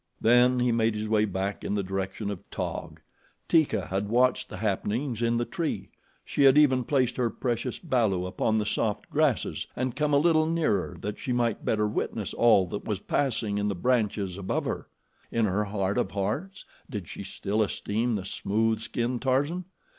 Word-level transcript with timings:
Then 0.19 0.61
he 0.61 0.71
made 0.71 0.95
his 0.95 1.07
way 1.07 1.25
back 1.25 1.63
in 1.63 1.75
the 1.75 1.83
direction 1.83 2.31
of 2.31 2.43
Taug. 2.49 2.99
Teeka 3.47 3.85
had 3.89 4.09
watched 4.09 4.49
the 4.49 4.57
happenings 4.57 5.21
in 5.21 5.37
the 5.37 5.45
tree. 5.45 5.91
She 6.25 6.41
had 6.41 6.57
even 6.57 6.85
placed 6.85 7.17
her 7.17 7.29
precious 7.29 7.77
balu 7.77 8.25
upon 8.25 8.57
the 8.57 8.65
soft 8.65 9.11
grasses 9.11 9.67
and 9.75 9.95
come 9.95 10.11
a 10.11 10.17
little 10.17 10.47
nearer 10.47 10.97
that 11.01 11.19
she 11.19 11.31
might 11.31 11.63
better 11.63 11.87
witness 11.87 12.33
all 12.33 12.65
that 12.69 12.83
was 12.85 12.97
passing 12.97 13.59
in 13.59 13.67
the 13.67 13.75
branches 13.75 14.39
above 14.39 14.65
her. 14.65 14.87
In 15.29 15.45
her 15.45 15.65
heart 15.65 15.99
of 15.99 16.09
hearts 16.09 16.65
did 16.89 17.07
she 17.07 17.23
still 17.23 17.61
esteem 17.61 18.15
the 18.15 18.25
smooth 18.25 18.79
skinned 18.79 19.21
Tarzan? 19.21 19.65